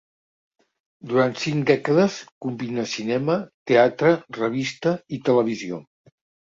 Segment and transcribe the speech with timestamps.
[1.11, 2.17] Durant cinc dècades
[2.47, 3.39] combina cinema,
[3.73, 5.85] teatre, revista i televisió.